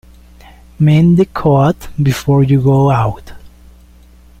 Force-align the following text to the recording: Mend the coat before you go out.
Mend 0.79 1.17
the 1.17 1.27
coat 1.27 1.89
before 2.01 2.41
you 2.41 2.59
go 2.59 2.89
out. 2.89 3.33